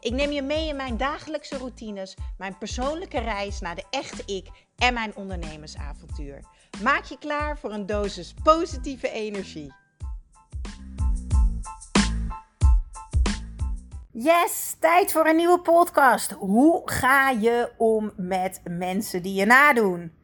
[0.00, 4.48] Ik neem je mee in mijn dagelijkse routines, mijn persoonlijke reis naar de echte ik
[4.76, 6.44] en mijn ondernemersavontuur.
[6.82, 9.74] Maak je klaar voor een dosis positieve energie.
[14.12, 16.30] Yes, tijd voor een nieuwe podcast.
[16.30, 20.17] Hoe ga je om met mensen die je nadoen?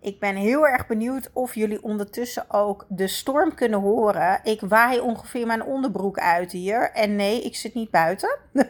[0.00, 4.40] Ik ben heel erg benieuwd of jullie ondertussen ook de storm kunnen horen.
[4.42, 6.90] Ik waai ongeveer mijn onderbroek uit hier.
[6.92, 8.38] En nee, ik zit niet buiten.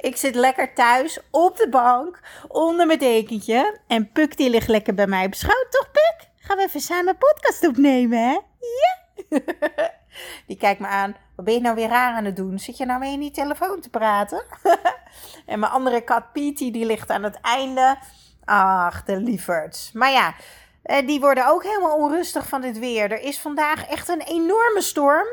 [0.00, 3.78] ik zit lekker thuis op de bank onder mijn dekentje.
[3.86, 6.28] En Puk die ligt lekker bij mij beschouwd, toch Puk?
[6.36, 8.38] Gaan we even samen podcast opnemen, hè?
[8.60, 9.04] Ja!
[10.46, 11.16] die kijkt me aan.
[11.36, 12.58] Wat ben je nou weer raar aan het doen?
[12.58, 14.44] Zit je nou mee in die telefoon te praten?
[15.46, 17.98] en mijn andere kat Pietie die ligt aan het einde
[18.46, 19.92] Ach, de lieverds.
[19.92, 20.34] Maar ja,
[20.82, 23.12] eh, die worden ook helemaal onrustig van dit weer.
[23.12, 25.26] Er is vandaag echt een enorme storm.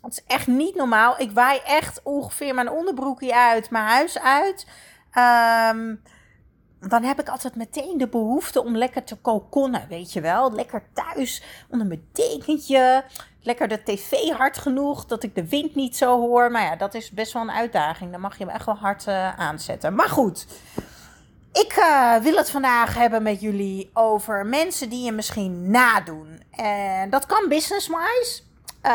[0.00, 1.20] Het is echt niet normaal.
[1.20, 4.66] Ik waai echt ongeveer mijn onderbroekje uit, mijn huis uit.
[5.74, 6.02] Um,
[6.88, 10.52] dan heb ik altijd meteen de behoefte om lekker te kokonnen, weet je wel.
[10.52, 13.04] Lekker thuis, onder mijn dekentje.
[13.42, 16.50] Lekker de tv hard genoeg, dat ik de wind niet zo hoor.
[16.50, 18.10] Maar ja, dat is best wel een uitdaging.
[18.10, 19.94] Dan mag je hem echt wel hard uh, aanzetten.
[19.94, 20.46] Maar goed,
[22.22, 26.42] wil het vandaag hebben met jullie over mensen die je misschien nadoen.
[26.50, 28.42] En dat kan business-wise.
[28.82, 28.90] Uh,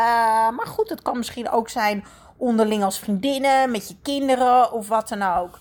[0.49, 2.05] maar goed, het kan misschien ook zijn
[2.38, 5.59] onderling als vriendinnen, met je kinderen of wat dan ook.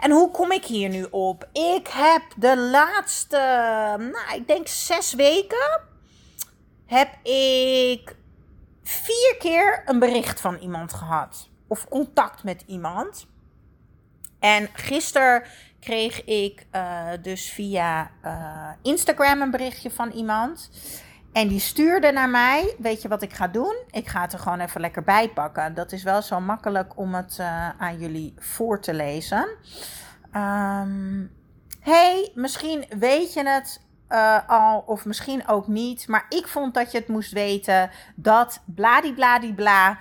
[0.00, 1.48] En hoe kom ik hier nu op?
[1.52, 3.36] Ik heb de laatste,
[3.98, 5.80] nou, ik denk zes weken,
[6.86, 8.16] heb ik
[8.82, 11.48] vier keer een bericht van iemand gehad.
[11.66, 13.26] Of contact met iemand.
[14.38, 15.42] En gisteren
[15.80, 20.70] kreeg ik uh, dus via uh, Instagram een berichtje van iemand.
[21.32, 23.76] En die stuurde naar mij: Weet je wat ik ga doen?
[23.90, 25.74] Ik ga het er gewoon even lekker bij pakken.
[25.74, 29.48] Dat is wel zo makkelijk om het uh, aan jullie voor te lezen.
[30.36, 31.30] Um,
[31.80, 33.86] hey, misschien weet je het
[34.46, 36.08] al, of misschien ook niet.
[36.08, 39.98] Maar ik vond dat je het moest weten dat bladibladibla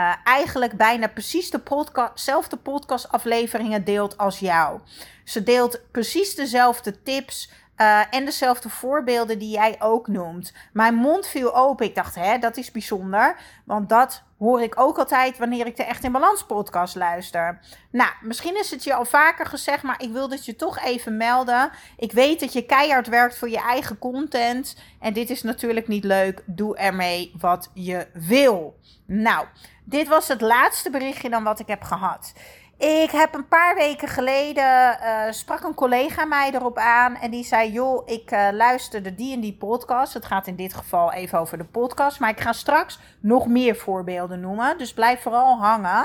[0.00, 4.80] uh, eigenlijk bijna precies de podcast, dezelfde podcastafleveringen deelt als jou.
[5.24, 10.52] Ze deelt precies dezelfde tips uh, en dezelfde voorbeelden die jij ook noemt.
[10.72, 11.86] Mijn mond viel open.
[11.86, 13.36] Ik dacht, hè, dat is bijzonder.
[13.64, 17.60] Want dat hoor ik ook altijd wanneer ik de Echt in Balans podcast luister.
[17.90, 21.16] Nou, misschien is het je al vaker gezegd, maar ik wil het je toch even
[21.16, 21.70] melden.
[21.96, 24.76] Ik weet dat je keihard werkt voor je eigen content.
[25.00, 26.42] En dit is natuurlijk niet leuk.
[26.46, 28.78] Doe ermee wat je wil.
[29.06, 29.46] Nou,
[29.84, 32.32] dit was het laatste berichtje dan wat ik heb gehad.
[32.80, 37.44] Ik heb een paar weken geleden uh, sprak een collega mij erop aan en die
[37.44, 40.14] zei: Joh, ik uh, luisterde die en die podcast.
[40.14, 43.76] Het gaat in dit geval even over de podcast, maar ik ga straks nog meer
[43.76, 44.78] voorbeelden noemen.
[44.78, 46.04] Dus blijf vooral hangen.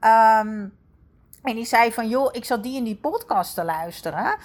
[0.00, 0.78] Um,
[1.42, 4.36] en die zei: van joh, ik zat die en die podcast te luisteren.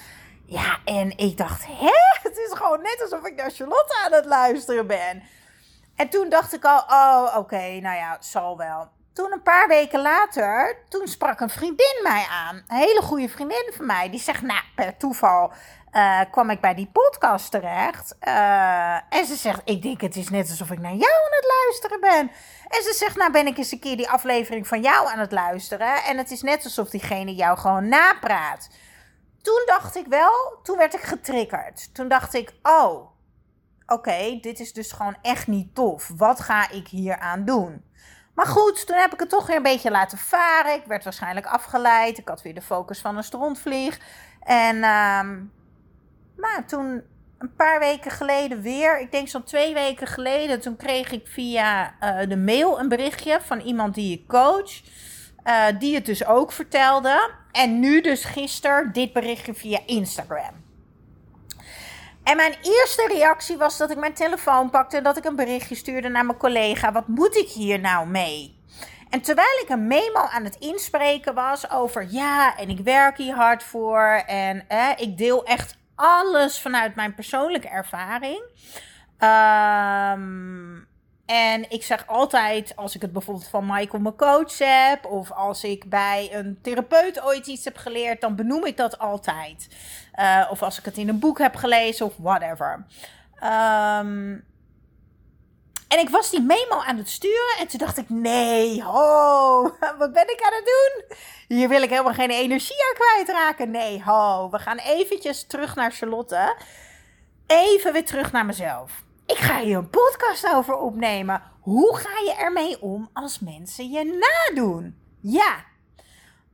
[0.45, 1.91] Ja, en ik dacht: hè?
[2.29, 5.23] Het is gewoon net alsof ik naar Charlotte aan het luisteren ben.
[5.95, 8.94] En toen dacht ik al: oh, oké, nou ja, zal wel.
[9.15, 12.55] Toen een paar weken later, toen sprak een vriendin mij aan.
[12.55, 14.09] Een hele goede vriendin van mij.
[14.09, 15.53] Die zegt, nou, per toeval
[15.91, 18.15] uh, kwam ik bij die podcast terecht.
[18.27, 21.55] Uh, en ze zegt, ik denk het is net alsof ik naar jou aan het
[21.63, 22.31] luisteren ben.
[22.67, 25.31] En ze zegt, nou ben ik eens een keer die aflevering van jou aan het
[25.31, 26.03] luisteren.
[26.03, 28.69] En het is net alsof diegene jou gewoon napraat.
[29.41, 31.93] Toen dacht ik wel, toen werd ik getriggerd.
[31.93, 33.07] Toen dacht ik, oh,
[33.85, 36.11] oké, dit is dus gewoon echt niet tof.
[36.17, 37.93] Wat ga ik hier aan doen?
[38.35, 40.73] Maar goed, toen heb ik het toch weer een beetje laten varen.
[40.73, 42.17] Ik werd waarschijnlijk afgeleid.
[42.17, 43.99] Ik had weer de focus van een strontvlieg.
[44.39, 45.51] En um,
[46.37, 47.03] nou, toen
[47.37, 51.95] een paar weken geleden weer, ik denk zo'n twee weken geleden, toen kreeg ik via
[52.01, 54.81] uh, de mail een berichtje van iemand die ik coach.
[55.47, 57.31] Uh, die het dus ook vertelde.
[57.51, 60.64] En nu dus gisteren dit berichtje via Instagram.
[62.25, 65.75] En mijn eerste reactie was dat ik mijn telefoon pakte en dat ik een berichtje
[65.75, 66.91] stuurde naar mijn collega.
[66.91, 68.59] Wat moet ik hier nou mee?
[69.09, 73.35] En terwijl ik een memo aan het inspreken was over ja, en ik werk hier
[73.35, 78.43] hard voor en eh, ik deel echt alles vanuit mijn persoonlijke ervaring.
[79.19, 80.84] Um,
[81.25, 85.63] en ik zeg altijd, als ik het bijvoorbeeld van Michael, mijn coach, heb, of als
[85.63, 89.67] ik bij een therapeut ooit iets heb geleerd, dan benoem ik dat altijd.
[90.19, 92.85] Uh, of als ik het in een boek heb gelezen, of whatever.
[93.43, 94.45] Um,
[95.87, 99.61] en ik was die memo aan het sturen en toen dacht ik, nee, ho,
[99.99, 101.17] wat ben ik aan het doen?
[101.57, 103.71] Hier wil ik helemaal geen energie aan kwijtraken.
[103.71, 106.55] Nee, ho, we gaan eventjes terug naar Charlotte.
[107.47, 109.04] Even weer terug naar mezelf.
[109.25, 111.41] Ik ga hier een podcast over opnemen.
[111.59, 114.97] Hoe ga je ermee om als mensen je nadoen?
[115.21, 115.55] Ja,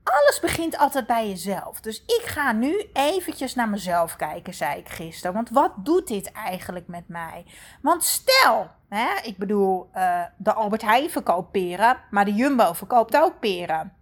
[0.03, 1.81] alles begint altijd bij jezelf.
[1.81, 5.33] Dus ik ga nu eventjes naar mezelf kijken, zei ik gisteren.
[5.33, 7.45] Want wat doet dit eigenlijk met mij?
[7.81, 13.17] Want stel, hè, ik bedoel, uh, de Albert Heijn verkoopt peren, maar de Jumbo verkoopt
[13.17, 13.93] ook peren.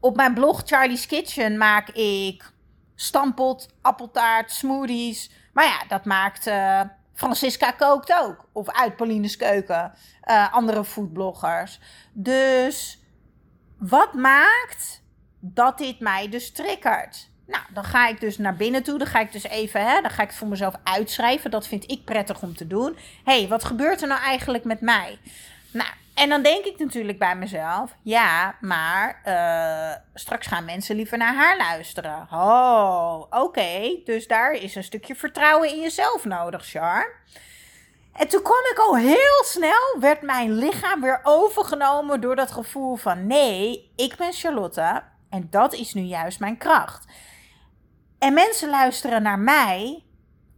[0.00, 2.52] Op mijn blog Charlie's Kitchen maak ik
[2.94, 5.30] stampot, appeltaart, smoothies.
[5.52, 6.80] Maar ja, dat maakt uh,
[7.14, 8.48] Francisca Kookt ook.
[8.52, 9.92] Of uit Pauline's Keuken.
[10.24, 11.80] Uh, andere foodbloggers.
[12.12, 12.98] Dus
[13.78, 15.02] wat maakt
[15.40, 17.28] dat dit mij dus triggert?
[17.46, 18.98] Nou, dan ga ik dus naar binnen toe.
[18.98, 21.50] Dan ga ik dus even, hè, dan ga ik het voor mezelf uitschrijven.
[21.50, 22.96] Dat vind ik prettig om te doen.
[23.24, 25.18] Hey, wat gebeurt er nou eigenlijk met mij?
[25.70, 31.18] Nou, en dan denk ik natuurlijk bij mezelf: ja, maar uh, straks gaan mensen liever
[31.18, 32.26] naar haar luisteren.
[32.32, 34.00] Oh, oké.
[34.04, 37.22] Dus daar is een stukje vertrouwen in jezelf nodig, Char.
[38.12, 42.96] En toen kwam ik al heel snel, werd mijn lichaam weer overgenomen door dat gevoel
[42.96, 47.06] van nee, ik ben Charlotte en dat is nu juist mijn kracht.
[48.18, 50.04] En mensen luisteren naar mij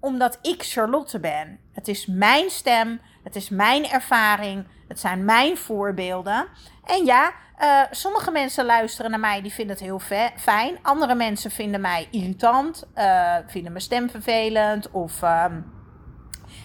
[0.00, 1.60] omdat ik Charlotte ben.
[1.72, 6.46] Het is mijn stem, het is mijn ervaring, het zijn mijn voorbeelden.
[6.84, 10.00] En ja, uh, sommige mensen luisteren naar mij, die vinden het heel
[10.36, 10.78] fijn.
[10.82, 15.22] Andere mensen vinden mij irritant, uh, vinden mijn stem vervelend of...
[15.22, 15.44] Uh,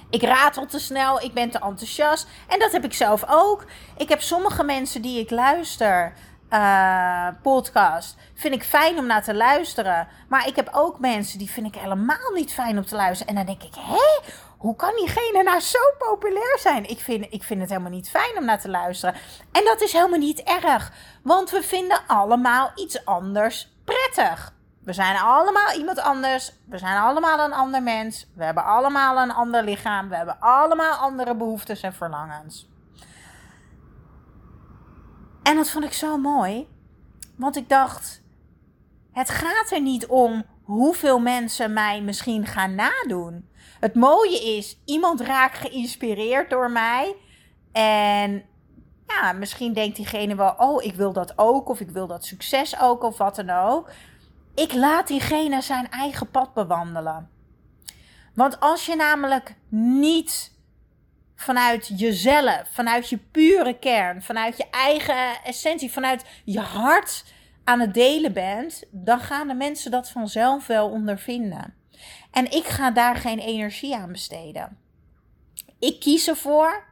[0.09, 2.27] ik ratel te snel, ik ben te enthousiast.
[2.47, 3.65] En dat heb ik zelf ook.
[3.97, 6.13] Ik heb sommige mensen die ik luister,
[6.49, 10.07] uh, podcast, vind ik fijn om naar te luisteren.
[10.27, 13.35] Maar ik heb ook mensen die vind ik helemaal niet fijn om te luisteren.
[13.35, 14.31] En dan denk ik, hé,
[14.61, 16.89] hoe kan diegene nou zo populair zijn?
[16.89, 19.15] Ik vind, ik vind het helemaal niet fijn om naar te luisteren.
[19.51, 20.91] En dat is helemaal niet erg,
[21.23, 24.53] want we vinden allemaal iets anders prettig.
[24.83, 26.53] We zijn allemaal iemand anders.
[26.65, 28.27] We zijn allemaal een ander mens.
[28.35, 30.09] We hebben allemaal een ander lichaam.
[30.09, 32.69] We hebben allemaal andere behoeftes en verlangens.
[35.43, 36.67] En dat vond ik zo mooi.
[37.35, 38.21] Want ik dacht:
[39.11, 43.49] het gaat er niet om hoeveel mensen mij misschien gaan nadoen.
[43.81, 47.15] Het mooie is, iemand raakt geïnspireerd door mij.
[47.71, 48.43] En
[49.07, 51.69] ja, misschien denkt diegene wel: oh, ik wil dat ook.
[51.69, 53.03] Of ik wil dat succes ook.
[53.03, 53.89] Of wat dan ook.
[54.55, 57.29] Ik laat diegene zijn eigen pad bewandelen.
[58.33, 60.51] Want als je namelijk niet
[61.35, 67.23] vanuit jezelf, vanuit je pure kern, vanuit je eigen essentie, vanuit je hart
[67.63, 71.80] aan het delen bent, dan gaan de mensen dat vanzelf wel ondervinden.
[72.31, 74.77] En ik ga daar geen energie aan besteden.
[75.79, 76.83] Ik kies ervoor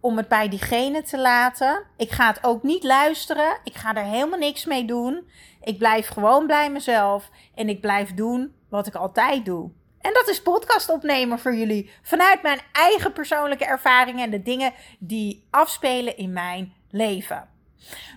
[0.00, 1.84] om het bij diegene te laten.
[1.96, 3.58] Ik ga het ook niet luisteren.
[3.64, 5.30] Ik ga er helemaal niks mee doen.
[5.62, 9.70] Ik blijf gewoon bij mezelf en ik blijf doen wat ik altijd doe.
[10.00, 14.72] En dat is podcast opnemen voor jullie vanuit mijn eigen persoonlijke ervaringen en de dingen
[14.98, 17.48] die afspelen in mijn leven.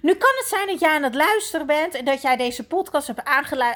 [0.01, 3.07] Nu kan het zijn dat jij aan het luisteren bent en dat jij deze podcast
[3.07, 3.23] hebt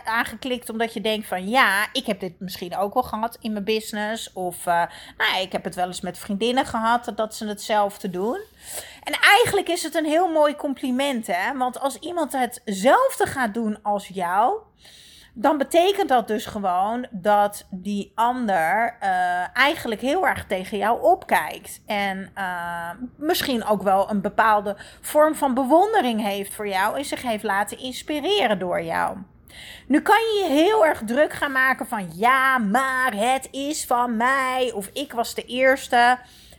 [0.03, 3.63] aangeklikt omdat je denkt van ja, ik heb dit misschien ook wel gehad in mijn
[3.63, 4.33] business.
[4.33, 4.83] Of uh,
[5.17, 8.39] nou, ik heb het wel eens met vriendinnen gehad dat ze hetzelfde doen.
[9.03, 13.79] En eigenlijk is het een heel mooi compliment hè, want als iemand hetzelfde gaat doen
[13.83, 14.59] als jou
[15.39, 21.81] dan betekent dat dus gewoon dat die ander uh, eigenlijk heel erg tegen jou opkijkt.
[21.85, 27.21] En uh, misschien ook wel een bepaalde vorm van bewondering heeft voor jou en zich
[27.21, 29.17] heeft laten inspireren door jou.
[29.87, 34.15] Nu kan je je heel erg druk gaan maken van ja, maar het is van
[34.15, 36.17] mij of ik was de eerste.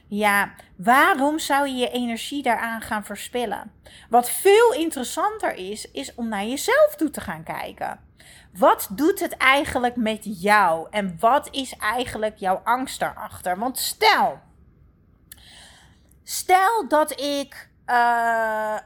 [0.09, 3.73] Ja, waarom zou je je energie daaraan gaan verspillen?
[4.11, 8.08] Wat veel interessanter is, is om naar jezelf toe te gaan kijken.
[8.59, 10.87] Wat doet het eigenlijk met jou?
[10.91, 13.59] En wat is eigenlijk jouw angst daarachter?
[13.59, 14.39] Want stel,
[16.25, 17.95] stel dat ik uh,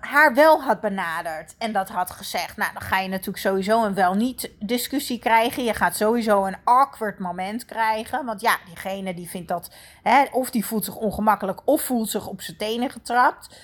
[0.01, 2.57] haar wel had benaderd en dat had gezegd.
[2.57, 5.65] Nou, dan ga je natuurlijk sowieso een wel niet discussie krijgen.
[5.65, 8.25] Je gaat sowieso een awkward moment krijgen.
[8.25, 9.71] Want ja, diegene die vindt dat,
[10.03, 13.57] hè, of die voelt zich ongemakkelijk of voelt zich op zijn tenen getrapt.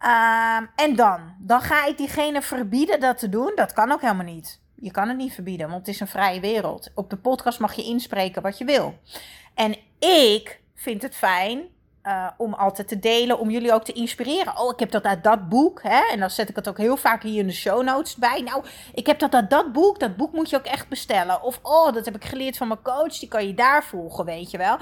[0.00, 1.34] Uh, en dan?
[1.38, 3.52] Dan ga ik diegene verbieden dat te doen.
[3.54, 4.59] Dat kan ook helemaal niet.
[4.80, 6.90] Je kan het niet verbieden, want het is een vrije wereld.
[6.94, 8.98] Op de podcast mag je inspreken wat je wil.
[9.54, 11.68] En ik vind het fijn
[12.02, 14.58] uh, om altijd te delen, om jullie ook te inspireren.
[14.58, 15.82] Oh, ik heb dat uit dat boek.
[15.82, 16.00] Hè?
[16.10, 18.40] En dan zet ik het ook heel vaak hier in de show notes bij.
[18.40, 19.98] Nou, ik heb dat uit dat boek.
[19.98, 21.42] Dat boek moet je ook echt bestellen.
[21.42, 23.18] Of, oh, dat heb ik geleerd van mijn coach.
[23.18, 24.76] Die kan je daar volgen, weet je wel.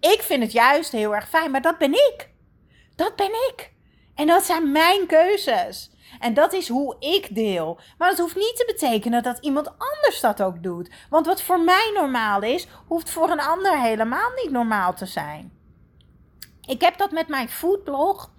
[0.00, 2.30] Ik vind het juist heel erg fijn, maar dat ben ik.
[2.96, 3.72] Dat ben ik.
[4.14, 5.90] En dat zijn mijn keuzes.
[6.18, 7.78] En dat is hoe ik deel.
[7.98, 10.90] Maar dat hoeft niet te betekenen dat iemand anders dat ook doet.
[11.10, 15.52] Want wat voor mij normaal is, hoeft voor een ander helemaal niet normaal te zijn.
[16.66, 18.30] Ik heb dat met mijn foodblog.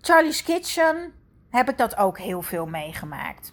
[0.00, 1.12] Charlie's Kitchen
[1.50, 3.52] heb ik dat ook heel veel meegemaakt.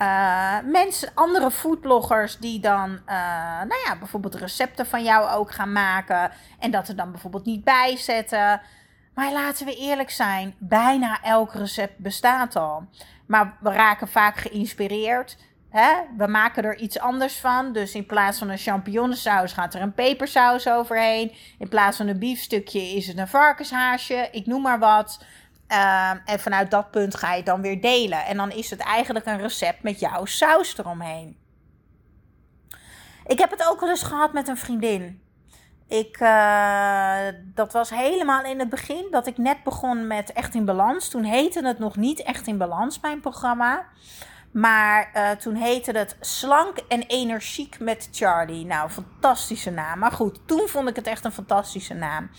[0.00, 3.14] Uh, mensen, andere foodbloggers die dan, uh,
[3.58, 6.30] nou ja, bijvoorbeeld recepten van jou ook gaan maken.
[6.58, 8.60] En dat er dan bijvoorbeeld niet bij zetten.
[9.20, 12.88] Maar laten we eerlijk zijn, bijna elk recept bestaat al.
[13.26, 15.36] Maar we raken vaak geïnspireerd.
[15.70, 15.92] Hè?
[16.16, 17.72] We maken er iets anders van.
[17.72, 21.32] Dus in plaats van een champignonsaus gaat er een pepersaus overheen.
[21.58, 24.28] In plaats van een biefstukje is het een varkenshaasje.
[24.32, 25.24] Ik noem maar wat.
[25.66, 28.24] Ehm, en vanuit dat punt ga je dan weer delen.
[28.24, 31.38] En dan is het eigenlijk een recept met jouw saus eromheen.
[33.26, 35.22] Ik heb het ook wel eens gehad met een vriendin.
[35.90, 37.16] Ik, uh,
[37.54, 41.08] dat was helemaal in het begin dat ik net begon met Echt in Balans.
[41.08, 43.86] Toen heette het nog niet Echt in Balans, mijn programma.
[44.52, 48.66] Maar uh, toen heette het Slank en Energiek met Charlie.
[48.66, 49.98] Nou, fantastische naam.
[49.98, 52.30] Maar goed, toen vond ik het echt een fantastische naam.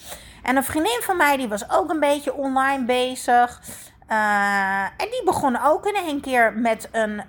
[0.43, 3.61] En een vriendin van mij, die was ook een beetje online bezig.
[4.09, 7.23] Uh, en die begon ook in één keer met een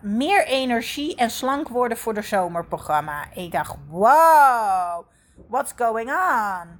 [0.00, 3.24] meer energie en slank worden voor de zomerprogramma.
[3.34, 5.06] Ik dacht, wow,
[5.48, 6.78] what's going on?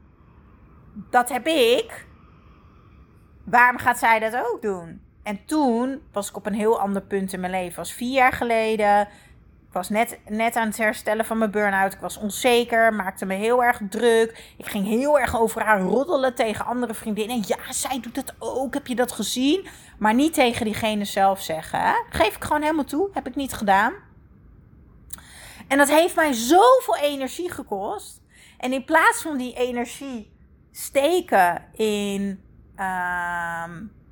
[1.11, 2.06] Dat heb ik.
[3.44, 5.02] Waarom gaat zij dat ook doen?
[5.23, 7.76] En toen was ik op een heel ander punt in mijn leven.
[7.76, 9.00] was vier jaar geleden.
[9.66, 11.92] Ik was net, net aan het herstellen van mijn burn-out.
[11.92, 14.54] Ik was onzeker, maakte me heel erg druk.
[14.56, 17.42] Ik ging heel erg over haar roddelen tegen andere vriendinnen.
[17.47, 18.75] Ja, zij doet het ook.
[18.75, 19.66] Heb je dat gezien?
[19.99, 22.04] Maar niet tegen diegene zelf zeggen.
[22.11, 23.09] Geef ik gewoon helemaal toe.
[23.12, 23.92] Heb ik niet gedaan.
[25.68, 28.23] En dat heeft mij zoveel energie gekost.
[28.64, 30.33] En in plaats van die energie
[30.73, 32.44] steken in.
[32.76, 33.66] Uh,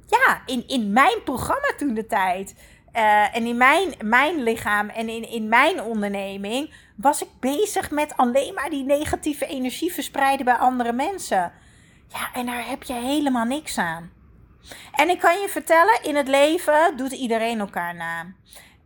[0.06, 2.54] ja, in, in mijn programma toen de tijd.
[2.96, 8.16] Uh, en in mijn, mijn lichaam en in, in mijn onderneming was ik bezig met
[8.16, 11.52] alleen maar die negatieve energie verspreiden bij andere mensen.
[12.08, 14.10] Ja, en daar heb je helemaal niks aan.
[14.92, 18.26] En ik kan je vertellen, in het leven doet iedereen elkaar na.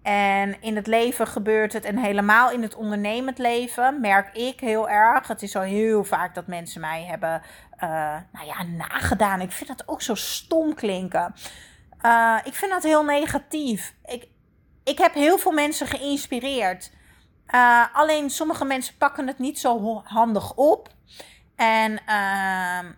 [0.06, 4.88] En in het leven gebeurt het, en helemaal in het ondernemend leven merk ik heel
[4.88, 5.28] erg.
[5.28, 7.42] Het is al heel vaak dat mensen mij hebben
[7.82, 9.40] uh, nou ja, nagedaan.
[9.40, 11.34] Ik vind dat ook zo stom klinken.
[12.02, 13.94] Uh, ik vind dat heel negatief.
[14.04, 14.28] Ik,
[14.84, 16.92] ik heb heel veel mensen geïnspireerd.
[17.54, 20.88] Uh, alleen sommige mensen pakken het niet zo handig op.
[21.56, 22.92] En ehm,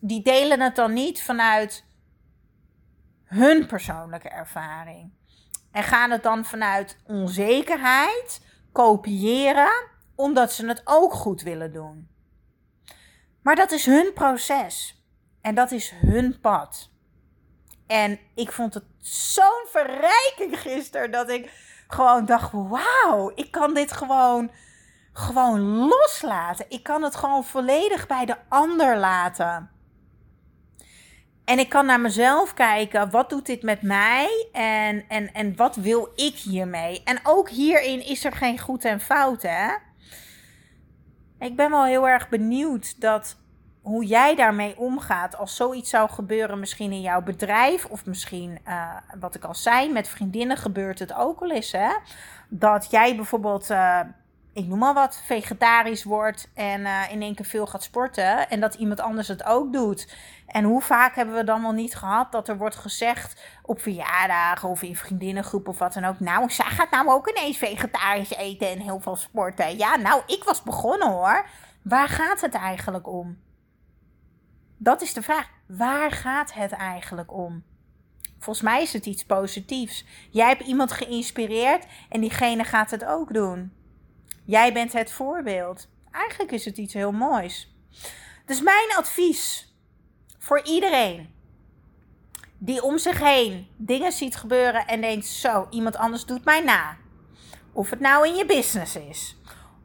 [0.00, 1.84] die delen het dan niet vanuit
[3.24, 5.20] hun persoonlijke ervaring.
[5.72, 8.40] En gaan het dan vanuit onzekerheid
[8.72, 12.08] kopiëren, omdat ze het ook goed willen doen.
[13.42, 15.02] Maar dat is hun proces.
[15.40, 16.90] En dat is hun pad.
[17.86, 21.50] En ik vond het zo'n verrijking gisteren dat ik
[21.88, 24.50] gewoon dacht: wauw, ik kan dit gewoon,
[25.12, 26.66] gewoon loslaten.
[26.68, 29.70] Ik kan het gewoon volledig bij de ander laten.
[31.44, 35.76] En ik kan naar mezelf kijken, wat doet dit met mij en, en, en wat
[35.76, 37.02] wil ik hiermee?
[37.04, 39.72] En ook hierin is er geen goed en fout, hè?
[41.38, 43.36] Ik ben wel heel erg benieuwd dat
[43.82, 48.96] hoe jij daarmee omgaat als zoiets zou gebeuren, misschien in jouw bedrijf of misschien, uh,
[49.20, 51.88] wat ik al zei, met vriendinnen gebeurt het ook wel eens, hè?
[52.48, 54.00] Dat jij bijvoorbeeld, uh,
[54.52, 58.60] ik noem maar wat, vegetarisch wordt en uh, in één keer veel gaat sporten en
[58.60, 60.14] dat iemand anders het ook doet.
[60.46, 64.68] En hoe vaak hebben we dan wel niet gehad dat er wordt gezegd op verjaardagen
[64.68, 66.20] of in vriendinnengroepen of wat dan ook.
[66.20, 69.76] Nou, zij gaat nou ook ineens vegetarisch eten en heel veel sporten.
[69.76, 71.46] Ja, nou, ik was begonnen hoor.
[71.82, 73.38] Waar gaat het eigenlijk om?
[74.76, 75.48] Dat is de vraag.
[75.66, 77.62] Waar gaat het eigenlijk om?
[78.38, 80.04] Volgens mij is het iets positiefs.
[80.30, 83.72] Jij hebt iemand geïnspireerd en diegene gaat het ook doen.
[84.44, 85.88] Jij bent het voorbeeld.
[86.10, 87.74] Eigenlijk is het iets heel moois.
[88.46, 89.74] Dus mijn advies
[90.38, 91.34] voor iedereen
[92.58, 96.96] die om zich heen dingen ziet gebeuren en denkt: zo, iemand anders doet mij na.
[97.72, 99.36] Of het nou in je business is,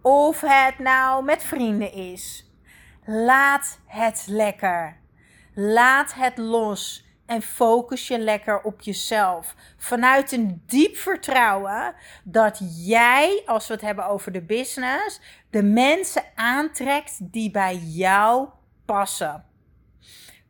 [0.01, 2.45] of het nou met vrienden is.
[3.05, 4.97] Laat het lekker.
[5.53, 9.55] Laat het los en focus je lekker op jezelf.
[9.77, 11.93] Vanuit een diep vertrouwen
[12.24, 15.19] dat jij, als we het hebben over de business,
[15.50, 18.48] de mensen aantrekt die bij jou
[18.86, 19.46] passen.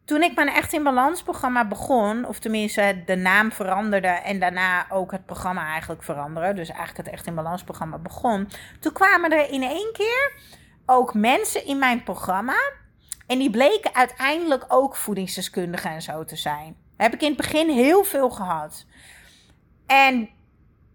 [0.06, 4.86] Toen ik mijn Echt in Balans programma begon, of tenminste de naam veranderde en daarna
[4.90, 9.32] ook het programma eigenlijk veranderde, dus eigenlijk het Echt in Balans programma begon, toen kwamen
[9.32, 10.34] er in één keer
[10.86, 12.56] ook mensen in mijn programma
[13.28, 16.76] en die bleken uiteindelijk ook voedingsdeskundigen en zo te zijn.
[16.98, 18.86] heb ik in het begin heel veel gehad.
[19.86, 20.30] En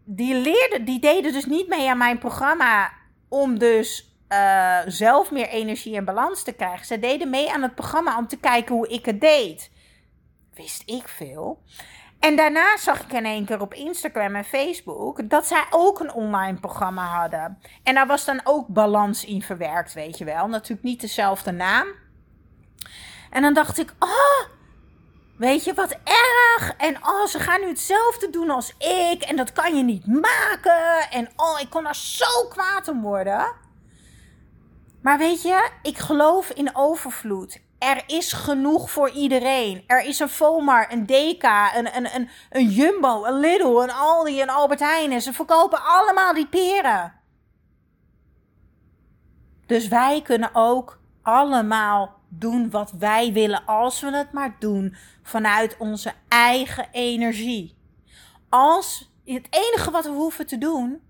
[0.04, 2.92] die leerden, die deden dus niet mee aan mijn programma
[3.28, 6.86] om dus uh, zelf meer energie en balans te krijgen.
[6.86, 9.70] Ze deden mee aan het programma om te kijken hoe ik het deed.
[10.54, 11.62] Wist ik veel.
[12.18, 16.12] En daarna zag ik in één keer op Instagram en Facebook dat zij ook een
[16.12, 17.58] online programma hadden.
[17.82, 20.48] En daar was dan ook balans in verwerkt, weet je wel.
[20.48, 21.86] Natuurlijk niet dezelfde naam.
[23.32, 24.48] En dan dacht ik, oh,
[25.36, 26.74] weet je wat erg.
[26.76, 29.22] En oh, ze gaan nu hetzelfde doen als ik.
[29.22, 31.10] En dat kan je niet maken.
[31.10, 33.52] En oh, ik kon er zo kwaad om worden.
[35.02, 37.60] Maar weet je, ik geloof in overvloed.
[37.78, 39.84] Er is genoeg voor iedereen.
[39.86, 44.42] Er is een Volmar, een Deka, een, een, een, een Jumbo, een Lidl, een Aldi,
[44.42, 45.12] een Albert Heijn.
[45.12, 47.12] En ze verkopen allemaal die peren.
[49.66, 55.76] Dus wij kunnen ook allemaal doen wat wij willen als we het maar doen vanuit
[55.78, 57.76] onze eigen energie.
[58.48, 61.00] Als het enige wat we hoeven te doen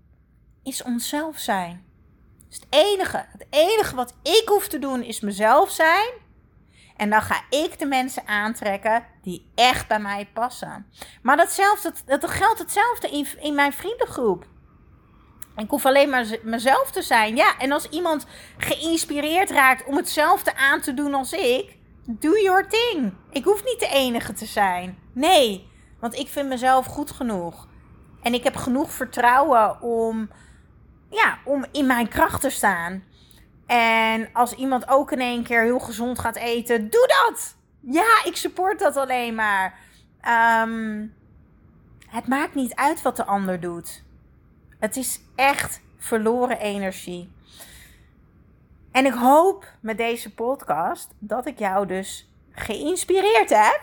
[0.63, 1.91] is onszelf zijn
[2.53, 3.25] is het enige.
[3.31, 6.11] Het enige wat ik hoef te doen is mezelf zijn.
[6.97, 10.85] En dan ga ik de mensen aantrekken die echt bij mij passen.
[11.21, 14.45] Maar datzelfde, dat, dat geldt hetzelfde in, in mijn vriendengroep.
[15.55, 17.35] Ik hoef alleen maar mezelf te zijn.
[17.35, 18.25] Ja, en als iemand
[18.57, 23.13] geïnspireerd raakt om hetzelfde aan te doen als ik, do your thing.
[23.29, 24.97] Ik hoef niet de enige te zijn.
[25.13, 25.67] Nee,
[25.99, 27.67] want ik vind mezelf goed genoeg.
[28.21, 30.29] En ik heb genoeg vertrouwen om
[31.09, 33.03] ja, om in mijn kracht te staan.
[33.65, 37.55] En als iemand ook in één keer heel gezond gaat eten, doe dat!
[37.79, 39.79] Ja, ik support dat alleen maar.
[40.21, 41.05] Ehm,
[42.07, 44.02] het maakt niet uit wat de ander doet.
[44.83, 47.31] Het is echt verloren energie.
[48.91, 53.81] En ik hoop met deze podcast dat ik jou dus geïnspireerd heb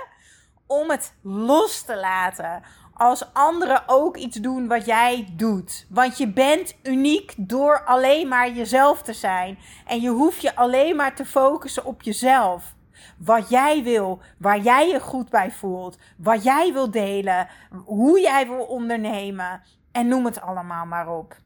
[0.80, 2.62] om het los te laten
[2.94, 5.86] als anderen ook iets doen wat jij doet.
[5.88, 9.58] Want je bent uniek door alleen maar jezelf te zijn.
[9.86, 12.74] En je hoeft je alleen maar te focussen op jezelf.
[13.18, 17.48] Wat jij wil, waar jij je goed bij voelt, wat jij wil delen,
[17.84, 19.62] hoe jij wil ondernemen.
[19.96, 21.36] En noem het allemaal maar op.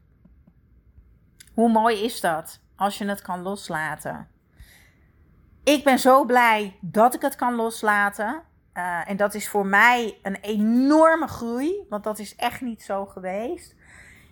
[1.53, 4.27] Hoe mooi is dat als je het kan loslaten?
[5.63, 8.43] Ik ben zo blij dat ik het kan loslaten.
[8.73, 13.05] Uh, en dat is voor mij een enorme groei, want dat is echt niet zo
[13.05, 13.75] geweest.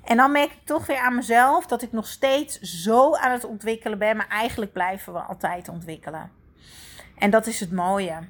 [0.04, 3.46] En dan merk ik toch weer aan mezelf dat ik nog steeds zo aan het
[3.46, 6.32] ontwikkelen ben, maar eigenlijk blijven we altijd ontwikkelen.
[7.18, 8.28] En dat is het mooie.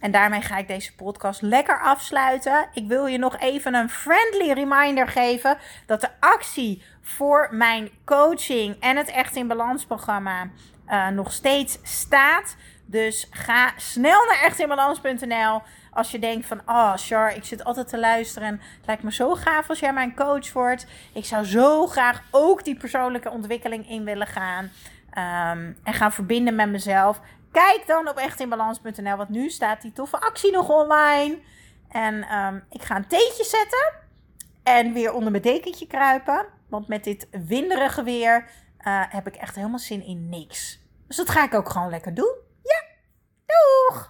[0.00, 2.68] En daarmee ga ik deze podcast lekker afsluiten.
[2.72, 8.76] Ik wil je nog even een friendly reminder geven dat de actie voor mijn coaching
[8.80, 10.50] en het Echt in Balans programma
[10.88, 12.56] uh, nog steeds staat.
[12.86, 17.98] Dus ga snel naar echtinbalans.nl als je denkt van, oh Char, ik zit altijd te
[17.98, 18.60] luisteren.
[18.84, 20.86] Lijkt me zo gaaf als jij mijn coach wordt.
[21.14, 24.70] Ik zou zo graag ook die persoonlijke ontwikkeling in willen gaan.
[25.18, 27.20] Um, en gaan verbinden met mezelf.
[27.62, 31.38] Kijk dan op echtinbalans.nl, want nu staat die toffe actie nog online.
[31.88, 33.92] En um, ik ga een theetje zetten.
[34.62, 36.46] En weer onder mijn dekentje kruipen.
[36.68, 38.50] Want met dit winderige weer
[38.86, 40.80] uh, heb ik echt helemaal zin in niks.
[41.06, 42.34] Dus dat ga ik ook gewoon lekker doen.